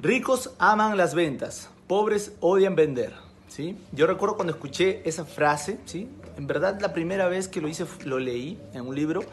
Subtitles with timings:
[0.00, 3.14] Ricos aman las ventas, pobres odian vender.
[3.48, 3.76] ¿sí?
[3.90, 6.08] Yo recuerdo cuando escuché esa frase, ¿sí?
[6.36, 9.24] en verdad la primera vez que lo hice lo leí en un libro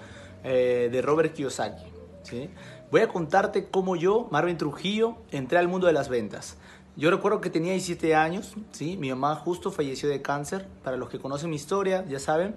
[0.43, 1.83] eh, de Robert Kiyosaki.
[2.23, 2.49] ¿sí?
[2.89, 6.58] Voy a contarte cómo yo, Marvin Trujillo, entré al mundo de las ventas.
[6.96, 8.97] Yo recuerdo que tenía 17 años, ¿sí?
[8.97, 10.68] mi mamá justo falleció de cáncer.
[10.84, 12.56] Para los que conocen mi historia, ya saben.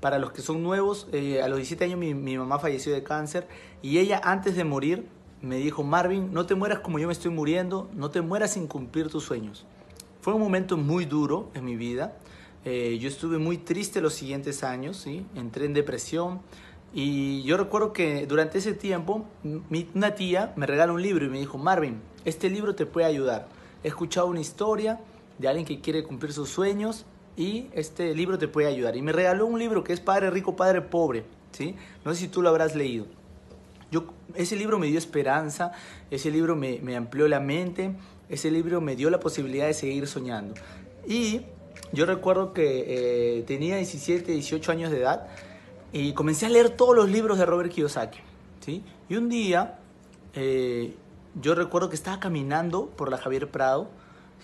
[0.00, 3.02] Para los que son nuevos, eh, a los 17 años mi, mi mamá falleció de
[3.02, 3.46] cáncer
[3.82, 5.06] y ella antes de morir
[5.42, 8.68] me dijo, Marvin, no te mueras como yo me estoy muriendo, no te mueras sin
[8.68, 9.66] cumplir tus sueños.
[10.20, 12.16] Fue un momento muy duro en mi vida.
[12.64, 15.26] Eh, yo estuve muy triste los siguientes años, ¿sí?
[15.34, 16.40] entré en depresión.
[16.94, 21.28] Y yo recuerdo que durante ese tiempo mi, una tía me regaló un libro y
[21.28, 23.48] me dijo, Marvin, este libro te puede ayudar.
[23.82, 25.00] He escuchado una historia
[25.38, 27.04] de alguien que quiere cumplir sus sueños
[27.36, 28.96] y este libro te puede ayudar.
[28.96, 31.24] Y me regaló un libro que es Padre Rico, Padre Pobre.
[31.50, 31.74] ¿sí?
[32.04, 33.06] No sé si tú lo habrás leído.
[33.92, 35.70] Yo, ese libro me dio esperanza,
[36.10, 37.94] ese libro me, me amplió la mente,
[38.28, 40.54] ese libro me dio la posibilidad de seguir soñando.
[41.06, 41.42] Y
[41.92, 45.28] yo recuerdo que eh, tenía 17, 18 años de edad
[45.92, 48.18] y comencé a leer todos los libros de Robert Kiyosaki.
[48.60, 48.82] ¿sí?
[49.08, 49.78] Y un día
[50.34, 50.94] eh,
[51.40, 53.88] yo recuerdo que estaba caminando por la Javier Prado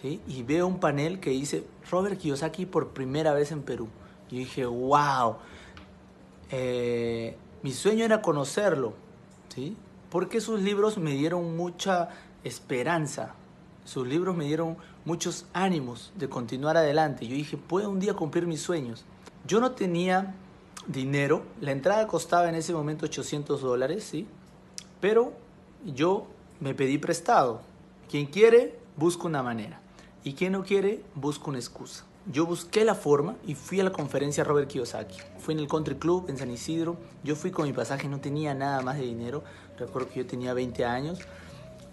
[0.03, 0.21] ¿sí?
[0.27, 3.89] y veo un panel que dice Robert Kiyosaki por primera vez en Perú.
[4.31, 5.37] Y dije, wow,
[6.51, 8.93] eh, mi sueño era conocerlo,
[10.11, 12.09] porque sus libros me dieron mucha
[12.45, 13.35] esperanza,
[13.85, 17.27] sus libros me dieron muchos ánimos de continuar adelante.
[17.27, 19.05] Yo dije, puedo un día cumplir mis sueños.
[19.47, 20.35] Yo no tenía
[20.87, 24.27] dinero, la entrada costaba en ese momento 800 dólares, ¿sí?
[25.01, 25.33] Pero
[25.87, 26.27] yo
[26.61, 27.63] me pedí prestado.
[28.11, 29.81] Quien quiere, busca una manera.
[30.25, 32.05] Y quien no quiere, busca una excusa.
[32.27, 35.17] Yo busqué la forma y fui a la conferencia Robert Kiyosaki.
[35.39, 36.97] Fui en el Country Club en San Isidro.
[37.25, 39.43] Yo fui con mi pasaje, no tenía nada más de dinero.
[39.79, 41.21] Recuerdo que yo tenía 20 años.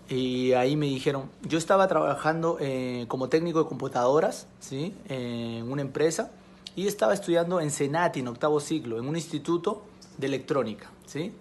[0.10, 4.94] Y ahí me dijeron, yo estaba trabajando eh, como técnico de computadoras, ¿sí?
[5.08, 6.32] En una empresa.
[6.76, 9.84] Y estaba estudiando en Senati, en octavo ciclo, en un instituto
[10.18, 11.32] de electrónica, ¿sí?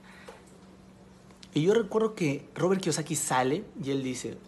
[1.52, 4.38] Y yo recuerdo que Robert Kiyosaki sale y él dice,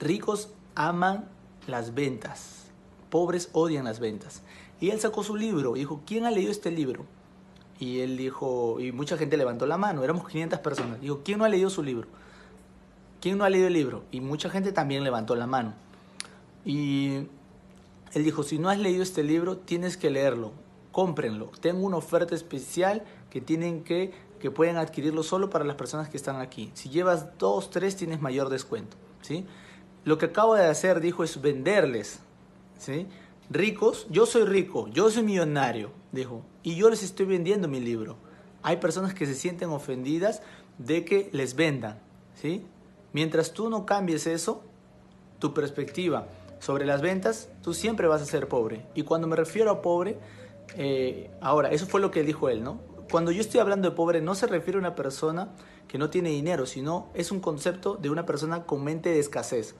[0.00, 1.28] ricos aman
[1.66, 2.61] las ventas,
[3.12, 4.42] pobres odian las ventas.
[4.80, 7.04] Y él sacó su libro y dijo, ¿quién ha leído este libro?
[7.78, 10.98] Y él dijo, y mucha gente levantó la mano, éramos 500 personas.
[10.98, 12.08] Dijo, ¿quién no ha leído su libro?
[13.20, 14.04] ¿Quién no ha leído el libro?
[14.10, 15.74] Y mucha gente también levantó la mano.
[16.64, 17.26] Y
[18.14, 20.52] él dijo, si no has leído este libro, tienes que leerlo,
[20.90, 21.50] cómprenlo.
[21.60, 26.16] Tengo una oferta especial que tienen que, que pueden adquirirlo solo para las personas que
[26.16, 26.70] están aquí.
[26.72, 28.96] Si llevas dos, tres, tienes mayor descuento.
[29.20, 29.44] ¿sí?
[30.04, 32.20] Lo que acabo de hacer, dijo, es venderles.
[33.50, 38.16] Ricos, yo soy rico, yo soy millonario, dijo, y yo les estoy vendiendo mi libro.
[38.62, 40.42] Hay personas que se sienten ofendidas
[40.78, 41.98] de que les vendan.
[42.34, 42.64] ¿sí?
[43.12, 44.62] Mientras tú no cambies eso,
[45.38, 46.28] tu perspectiva
[46.60, 48.86] sobre las ventas, tú siempre vas a ser pobre.
[48.94, 50.16] Y cuando me refiero a pobre,
[50.76, 52.80] eh, ahora, eso fue lo que dijo él, ¿no?
[53.10, 55.50] Cuando yo estoy hablando de pobre, no se refiere a una persona
[55.88, 59.74] que no tiene dinero, sino es un concepto de una persona con mente de escasez.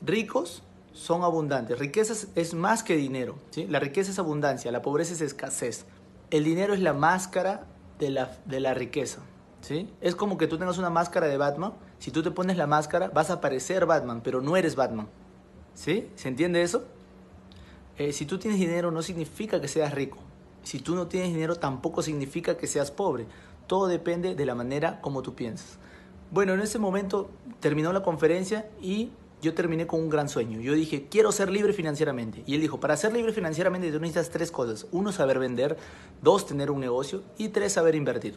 [0.00, 0.62] Ricos
[0.98, 1.78] son abundantes.
[1.78, 3.36] Riqueza es más que dinero.
[3.50, 3.66] ¿sí?
[3.66, 5.86] La riqueza es abundancia, la pobreza es escasez.
[6.30, 7.66] El dinero es la máscara
[7.98, 9.20] de la, de la riqueza.
[9.60, 9.88] ¿sí?
[10.00, 13.08] Es como que tú tengas una máscara de Batman si tú te pones la máscara,
[13.08, 15.08] vas a parecer Batman, pero no eres Batman.
[15.74, 16.08] ¿Sí?
[16.14, 16.84] ¿Se entiende eso?
[17.96, 20.18] Eh, si tú tienes dinero no significa que seas rico.
[20.62, 23.26] Si tú no tienes dinero tampoco significa que seas pobre.
[23.66, 25.78] Todo depende de la manera como tú piensas.
[26.30, 27.30] Bueno, en ese momento
[27.60, 29.10] terminó la conferencia y
[29.40, 30.60] yo terminé con un gran sueño.
[30.60, 32.42] Yo dije, quiero ser libre financieramente.
[32.46, 34.86] Y él dijo, para ser libre financieramente tú necesitas tres cosas.
[34.92, 35.76] Uno, saber vender.
[36.22, 37.22] Dos, tener un negocio.
[37.36, 38.36] Y tres, saber invertir.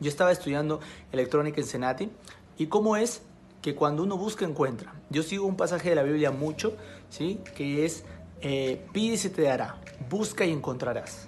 [0.00, 0.80] Yo estaba estudiando
[1.12, 2.10] electrónica en Senati
[2.56, 3.22] ¿Y cómo es
[3.62, 4.94] que cuando uno busca encuentra?
[5.10, 6.76] Yo sigo un pasaje de la Biblia mucho,
[7.08, 7.40] ¿sí?
[7.56, 8.04] que es
[8.42, 11.26] eh, pide y se te dará, busca y encontrarás,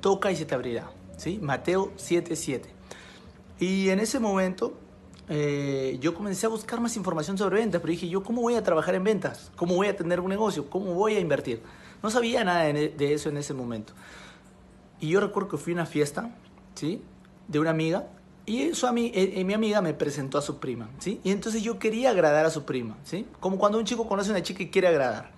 [0.00, 0.90] toca y se te abrirá.
[1.16, 1.38] ¿sí?
[1.40, 2.62] Mateo 7:7.
[3.58, 4.74] Y en ese momento
[5.28, 8.62] eh, yo comencé a buscar más información sobre ventas, pero dije, ¿yo cómo voy a
[8.62, 9.50] trabajar en ventas?
[9.56, 10.70] ¿Cómo voy a tener un negocio?
[10.70, 11.62] ¿Cómo voy a invertir?
[12.02, 13.92] No sabía nada de eso en ese momento.
[15.00, 16.30] Y yo recuerdo que fui a una fiesta,
[16.74, 17.02] ¿sí?
[17.48, 18.06] De una amiga
[18.46, 21.20] y eso a mí, eh, eh, mi amiga me presentó a su prima, ¿sí?
[21.24, 23.26] Y entonces yo quería agradar a su prima, ¿sí?
[23.40, 25.32] Como cuando un chico conoce a una chica y quiere agradar.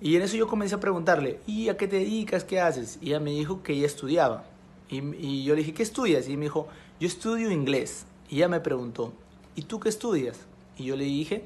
[0.00, 2.42] Y en eso yo comencé a preguntarle, ¿y a qué te dedicas?
[2.42, 2.98] ¿Qué haces?
[3.00, 4.44] Y ella me dijo que ella estudiaba.
[4.88, 6.28] Y, y yo le dije, ¿qué estudias?
[6.28, 6.66] Y me dijo,
[6.98, 8.06] yo estudio inglés.
[8.28, 9.12] Y ella me preguntó,
[9.58, 10.38] ¿y tú qué estudias?
[10.76, 11.44] Y yo le dije,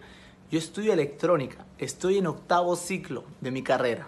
[0.51, 4.07] yo estudio electrónica, estoy en octavo ciclo de mi carrera.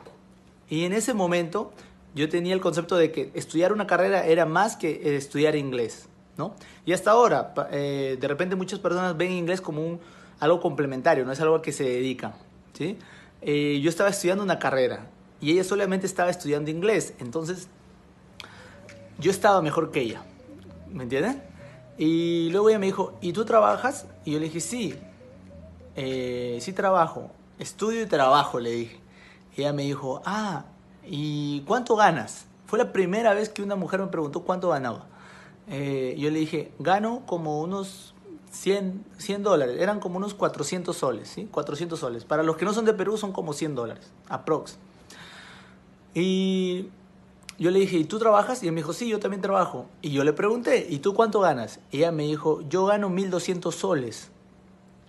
[0.68, 1.72] Y en ese momento
[2.14, 6.06] yo tenía el concepto de que estudiar una carrera era más que estudiar inglés.
[6.36, 6.54] ¿no?
[6.84, 9.98] Y hasta ahora, eh, de repente muchas personas ven inglés como
[10.38, 12.34] algo complementario, no es algo a que se dedica.
[12.74, 12.98] ¿sí?
[13.40, 15.06] Eh, yo estaba estudiando una carrera
[15.40, 17.68] y ella solamente estaba estudiando inglés, entonces
[19.18, 20.24] yo estaba mejor que ella,
[20.92, 21.36] ¿me entiendes?
[21.96, 24.06] Y luego ella me dijo, ¿y tú trabajas?
[24.24, 24.94] Y yo le dije, sí,
[25.96, 29.00] eh, sí trabajo, estudio y trabajo, le dije.
[29.56, 30.64] Y ella me dijo, ah,
[31.06, 32.46] ¿y cuánto ganas?
[32.66, 35.06] Fue la primera vez que una mujer me preguntó cuánto ganaba.
[35.68, 38.14] Eh, yo le dije, gano como unos
[38.50, 41.48] 100, 100 dólares, eran como unos 400 soles, ¿sí?
[41.50, 42.24] 400 soles.
[42.24, 44.78] Para los que no son de Perú son como 100 dólares, aprox.
[46.14, 46.88] Y
[47.58, 48.62] yo le dije, ¿y tú trabajas?
[48.62, 49.86] Y él me dijo, sí, yo también trabajo.
[50.02, 51.78] Y yo le pregunté, ¿y tú cuánto ganas?
[51.90, 54.30] Y ella me dijo, yo gano 1200 soles,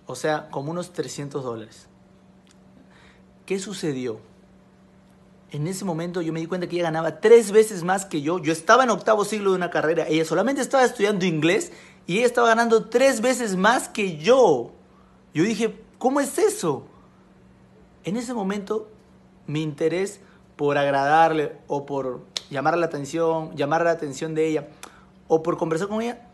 [0.06, 1.88] o sea, como unos 300 dólares.
[3.46, 4.20] ¿Qué sucedió?
[5.50, 8.38] En ese momento yo me di cuenta que ella ganaba tres veces más que yo.
[8.38, 11.72] Yo estaba en octavo siglo de una carrera, ella solamente estaba estudiando inglés
[12.06, 14.72] y ella estaba ganando tres veces más que yo.
[15.34, 16.86] Yo dije, ¿cómo es eso?
[18.04, 18.88] En ese momento
[19.46, 20.20] mi interés
[20.56, 24.68] por agradarle o por llamar la atención, llamar la atención de ella
[25.28, 26.28] o por conversar con ella,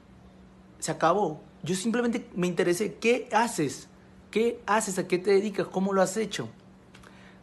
[0.79, 1.41] se acabó.
[1.63, 3.89] Yo simplemente me interesé, ¿qué haces?
[4.31, 4.99] ¿Qué haces?
[4.99, 5.69] ¿A qué te dedicas?
[5.69, 6.49] ¿Cómo lo has hecho?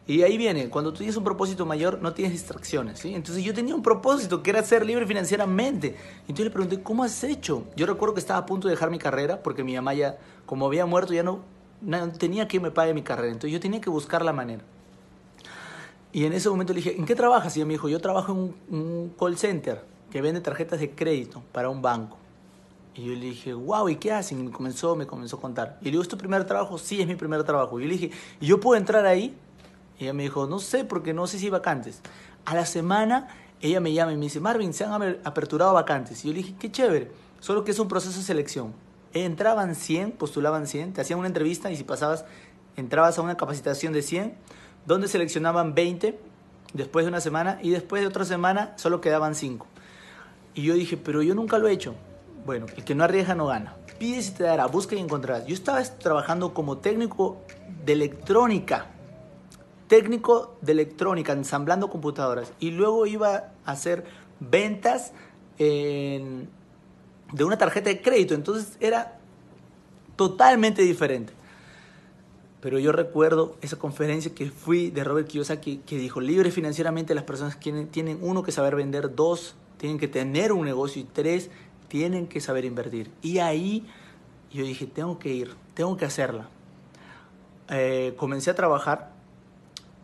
[0.06, 3.14] Y ahí viene, cuando tú tienes un propósito mayor, no tienes distracciones, ¿sí?
[3.14, 5.96] Entonces yo tenía un propósito que era ser libre financieramente.
[6.22, 7.66] Entonces le pregunté, ¿cómo has hecho?
[7.76, 10.18] Yo recuerdo que estaba a punto de dejar mi carrera porque mi mamá ya,
[10.48, 11.42] como había muerto, ya no,
[11.82, 13.28] no tenía que me pague mi carrera.
[13.28, 14.64] Entonces yo tenía que buscar la manera.
[16.12, 17.56] Y en ese momento le dije, ¿en qué trabajas?
[17.56, 21.44] Y ella me dijo, yo trabajo en un, call center que vende tarjetas de crédito
[21.52, 22.18] para un banco.
[22.96, 24.40] Y yo le dije, wow, ¿y qué hacen?
[24.40, 25.78] Y me comenzó, me comenzó a contar.
[25.82, 26.78] Y le digo, ¿es tu primer trabajo?
[26.78, 27.80] Sí, es mi primer trabajo.
[27.80, 28.12] Y yo le dije,
[28.42, 29.38] ¿y yo puedo entrar ahí?
[30.00, 32.02] Y ella me dijo, no sé, porque no sé si hay vacantes.
[32.46, 33.28] A la semana
[33.62, 36.24] ella me llama y me dice, Marvin, se han aperturado vacantes.
[36.24, 38.74] Y yo le dije, qué chévere, solo que es un proceso de selección.
[39.14, 42.26] Entraban 100, postulaban 100, te hacían una entrevista y si pasabas,
[42.78, 44.34] entrabas a una capacitación de 100
[44.90, 46.20] donde seleccionaban 20
[46.74, 49.68] después de una semana y después de otra semana solo quedaban 5.
[50.56, 51.94] Y yo dije, pero yo nunca lo he hecho.
[52.44, 53.76] Bueno, el que no arriesga no gana.
[54.00, 55.46] Pide si te dará, busca y encontrarás.
[55.46, 57.38] Yo estaba trabajando como técnico
[57.86, 58.88] de electrónica,
[59.88, 62.52] técnico de electrónica, ensamblando computadoras.
[62.60, 64.06] Y luego iba a hacer
[64.40, 65.12] ventas
[65.60, 66.48] de
[67.40, 68.34] una tarjeta de crédito.
[68.34, 69.20] Entonces era
[70.16, 71.34] totalmente diferente.
[72.62, 77.24] Pero yo recuerdo esa conferencia que fui de Robert Kiyosaki que dijo, libre financieramente las
[77.24, 81.50] personas tienen, tienen, uno, que saber vender, dos, tienen que tener un negocio y tres,
[81.88, 83.12] tienen que saber invertir.
[83.22, 83.88] Y ahí
[84.52, 86.50] yo dije, tengo que ir, tengo que hacerla.
[87.70, 89.18] Eh, comencé a trabajar.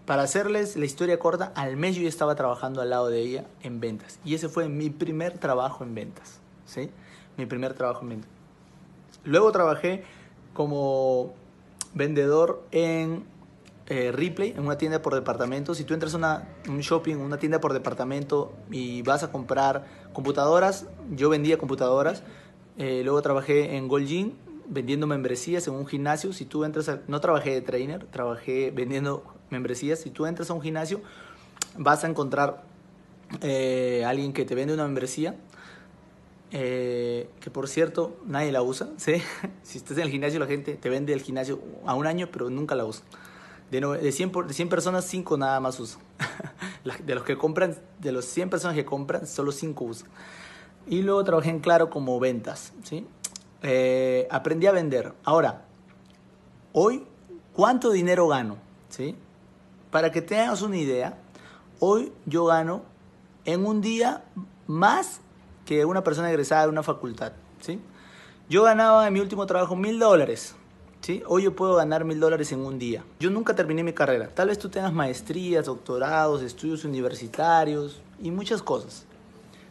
[0.06, 3.46] Para hacerles la historia corta, al mes yo ya estaba trabajando al lado de ella
[3.63, 4.19] en ventas.
[4.24, 6.40] Y ese fue mi primer trabajo en ventas.
[6.66, 6.92] ¿sí?
[7.38, 8.30] Mi primer trabajo en ventas.
[9.24, 10.04] Luego trabajé
[10.54, 11.34] como
[11.96, 13.24] vendedor en
[13.88, 15.74] eh, Ripley, en una tienda por departamento.
[15.74, 20.86] Si tú entras a un shopping, una tienda por departamento y vas a comprar computadoras,
[21.12, 22.22] yo vendía computadoras.
[22.78, 24.34] Eh, luego trabajé en Gold
[24.68, 26.34] vendiendo membresías en un gimnasio.
[26.34, 30.00] Si tú entras, no trabajé de trainer, trabajé vendiendo membresías.
[30.00, 31.02] Si tú entras a un gimnasio,
[31.78, 32.64] vas a encontrar
[33.42, 35.36] eh, alguien que te vende una membresía
[36.52, 39.22] eh, que por cierto nadie la usa, ¿sí?
[39.64, 42.50] si estás en el gimnasio la gente te vende el gimnasio a un año pero
[42.50, 43.04] nunca la usa.
[43.72, 46.02] De, de, 100, de 100 personas, 5 nada más usan.
[47.06, 50.08] de los que compran, de los 100 personas que compran, solo 5 usan.
[50.88, 53.08] Y luego trabajé en Claro como ventas, ¿sí?
[53.64, 55.14] Eh, aprendí a vender.
[55.24, 55.66] Ahora,
[56.74, 57.08] hoy,
[57.54, 58.58] ¿cuánto dinero gano?
[58.90, 59.16] ¿Sí?
[59.90, 61.18] Para que tengas una idea,
[61.80, 62.84] hoy yo gano
[63.46, 64.24] en un día
[64.68, 65.22] más
[65.65, 67.34] que una persona egresada de una facultad.
[67.60, 67.79] ¿sí?
[68.50, 70.55] Yo ganaba en mi último trabajo mil dólares.
[71.01, 71.24] ¿sí?
[71.27, 73.03] Hoy yo puedo ganar mil dólares en un día.
[73.19, 74.29] Yo nunca terminé mi carrera.
[74.34, 79.05] Tal vez tú tengas maestrías, doctorados, estudios universitarios y muchas cosas.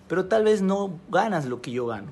[0.09, 2.11] Pero tal vez no ganas lo que yo gano.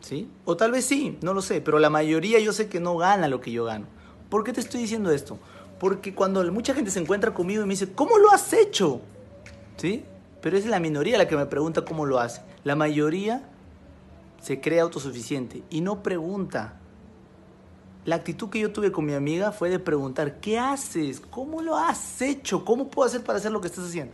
[0.00, 0.28] ¿sí?
[0.44, 1.60] O tal vez sí, no lo sé.
[1.60, 3.86] Pero la mayoría yo sé que no gana lo que yo gano.
[4.28, 5.38] ¿Por qué te estoy diciendo esto?
[5.80, 9.00] Porque cuando mucha gente se encuentra conmigo y me dice, ¿cómo lo has hecho?
[9.76, 10.04] ¿Sí?
[10.42, 12.42] Pero es la minoría la que me pregunta cómo lo hace.
[12.64, 13.48] La mayoría
[14.42, 16.80] se cree autosuficiente y no pregunta.
[18.04, 21.20] La actitud que yo tuve con mi amiga fue de preguntar, ¿qué haces?
[21.20, 22.64] ¿Cómo lo has hecho?
[22.64, 24.12] ¿Cómo puedo hacer para hacer lo que estás haciendo?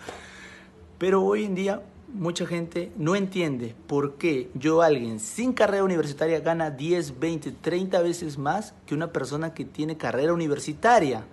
[0.98, 1.82] Pero hoy en día
[2.12, 8.02] mucha gente no entiende por qué yo, alguien sin carrera universitaria, gana 10, 20, 30
[8.02, 11.24] veces más que una persona que tiene carrera universitaria.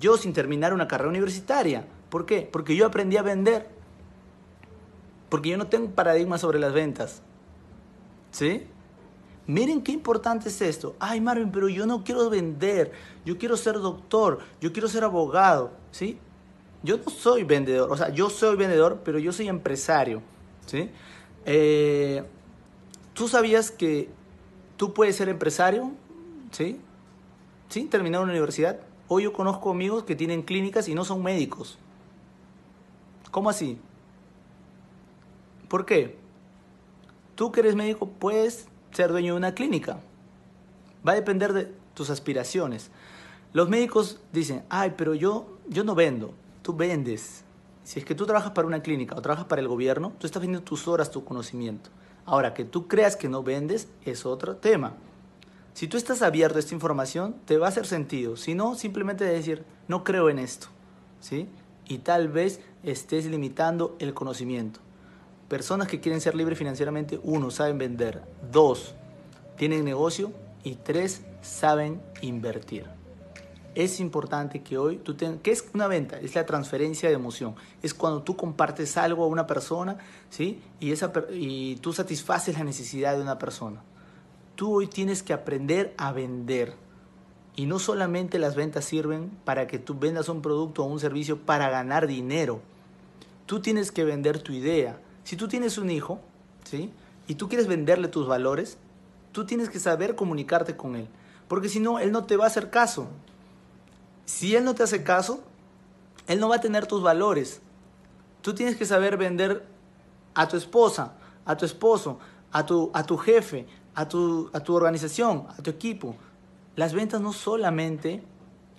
[0.00, 1.84] Yo sin terminar una carrera universitaria.
[2.08, 2.48] ¿Por qué?
[2.50, 3.77] Porque yo aprendí a vender.
[5.28, 7.22] Porque yo no tengo paradigma sobre las ventas.
[8.30, 8.66] ¿Sí?
[9.46, 10.94] Miren qué importante es esto.
[10.98, 12.92] Ay, Marvin, pero yo no quiero vender.
[13.24, 14.40] Yo quiero ser doctor.
[14.60, 15.72] Yo quiero ser abogado.
[15.90, 16.18] ¿Sí?
[16.82, 17.90] Yo no soy vendedor.
[17.90, 20.22] O sea, yo soy vendedor, pero yo soy empresario.
[20.66, 20.90] ¿Sí?
[21.44, 22.24] Eh,
[23.14, 24.10] ¿Tú sabías que
[24.76, 25.92] tú puedes ser empresario?
[26.50, 26.80] ¿Sí?
[27.68, 27.84] ¿Sí?
[27.84, 28.80] Terminar una universidad.
[29.08, 31.78] Hoy yo conozco amigos que tienen clínicas y no son médicos.
[33.30, 33.78] ¿Cómo así?
[35.68, 36.16] ¿Por qué?
[37.34, 40.00] Tú que eres médico puedes ser dueño de una clínica.
[41.06, 42.90] Va a depender de tus aspiraciones.
[43.52, 47.44] Los médicos dicen, ay, pero yo, yo no vendo, tú vendes.
[47.84, 50.42] Si es que tú trabajas para una clínica o trabajas para el gobierno, tú estás
[50.42, 51.90] vendiendo tus horas, tu conocimiento.
[52.26, 54.94] Ahora, que tú creas que no vendes es otro tema.
[55.72, 58.36] Si tú estás abierto a esta información, te va a hacer sentido.
[58.36, 60.66] Si no, simplemente decir, no creo en esto.
[61.20, 61.48] ¿sí?
[61.86, 64.80] Y tal vez estés limitando el conocimiento.
[65.48, 68.22] Personas que quieren ser libres financieramente, uno, saben vender.
[68.52, 68.94] Dos,
[69.56, 70.30] tienen negocio.
[70.62, 72.84] Y tres, saben invertir.
[73.74, 75.40] Es importante que hoy tú tengas...
[75.40, 76.18] ¿Qué es una venta?
[76.18, 77.54] Es la transferencia de emoción.
[77.82, 80.60] Es cuando tú compartes algo a una persona, ¿sí?
[80.80, 83.80] Y, esa, y tú satisfaces la necesidad de una persona.
[84.56, 86.74] Tú hoy tienes que aprender a vender.
[87.56, 91.38] Y no solamente las ventas sirven para que tú vendas un producto o un servicio
[91.38, 92.60] para ganar dinero.
[93.46, 94.98] Tú tienes que vender tu idea
[95.28, 96.20] si tú tienes un hijo,
[96.64, 96.90] ¿sí?
[97.26, 98.78] Y tú quieres venderle tus valores,
[99.30, 101.06] tú tienes que saber comunicarte con él.
[101.48, 103.08] Porque si no, él no te va a hacer caso.
[104.24, 105.42] Si él no te hace caso,
[106.28, 107.60] él no va a tener tus valores.
[108.40, 109.66] Tú tienes que saber vender
[110.32, 111.12] a tu esposa,
[111.44, 112.18] a tu esposo,
[112.50, 116.16] a tu, a tu jefe, a tu, a tu organización, a tu equipo.
[116.74, 118.22] Las ventas no solamente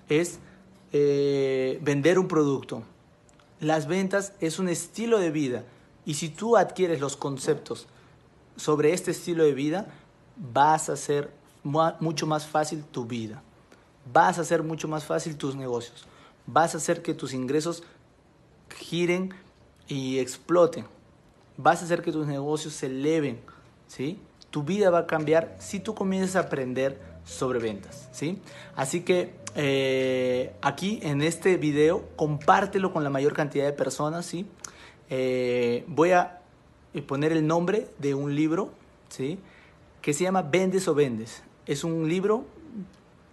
[0.08, 0.39] es
[0.94, 2.82] eh, vender un producto.
[3.60, 5.63] Las ventas es un estilo de vida.
[6.06, 7.88] Y si tú adquieres los conceptos
[8.56, 9.88] sobre este estilo de vida,
[10.36, 11.32] vas a hacer
[11.63, 13.41] mucho más fácil tu vida.
[14.12, 16.06] Vas a hacer mucho más fácil tus negocios.
[16.46, 17.84] Vas a hacer que tus ingresos
[18.75, 19.34] giren
[19.88, 20.86] y exploten.
[21.58, 23.39] Vas a hacer que tus negocios se eleven.
[23.88, 24.20] ¿sí?
[24.50, 28.08] Tu vida va a cambiar si tú comienzas a aprender sobre ventas.
[28.12, 28.41] ¿sí?
[28.75, 34.25] Así que eh, aquí en este video compártelo con la mayor cantidad de personas.
[34.25, 34.48] ¿sí?
[35.09, 36.41] Eh, voy a
[37.07, 38.71] poner el nombre de un libro,
[39.09, 39.39] ¿sí?
[40.01, 41.43] Que se llama Vendes o Vendes.
[41.65, 42.45] Es un libro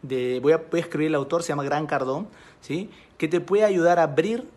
[0.03, 2.29] de, voy a, escribir el autor, se llama Gran Cardón,
[2.61, 2.91] ¿sí?
[3.19, 4.49] Que te puede ayudar a abrir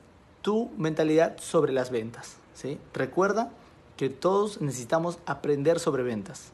[0.42, 2.78] tu mentalidad sobre las ventas, ¿sí?
[2.94, 3.52] Recuerda
[3.98, 6.52] que todos necesitamos aprender sobre ventas,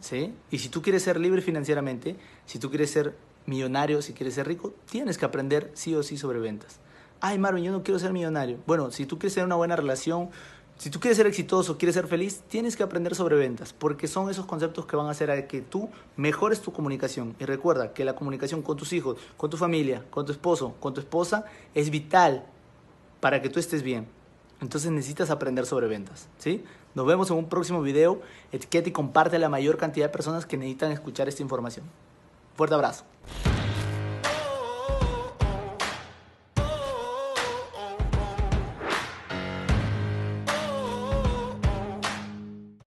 [0.00, 0.34] ¿sí?
[0.50, 2.16] Y si tú quieres ser libre financieramente,
[2.46, 3.16] si tú quieres ser
[3.46, 6.80] millonario, si quieres ser rico, tienes que aprender sí o sí sobre ventas
[7.20, 8.58] ay Marvin, yo no quiero ser millonario.
[8.66, 10.30] Bueno, si tú quieres tener una buena relación,
[10.78, 14.28] si tú quieres ser exitoso, quieres ser feliz, tienes que aprender sobre ventas, porque son
[14.28, 17.34] esos conceptos que van a hacer que tú mejores tu comunicación.
[17.40, 20.92] Y recuerda que la comunicación con tus hijos, con tu familia, con tu esposo, con
[20.92, 22.44] tu esposa, es vital
[23.20, 24.06] para que tú estés bien.
[24.60, 26.62] Entonces necesitas aprender sobre ventas, ¿sí?
[26.94, 28.20] Nos vemos en un próximo video.
[28.52, 31.86] Etiqueta y comparte a la mayor cantidad de personas que necesitan escuchar esta información.
[32.54, 33.04] Fuerte abrazo.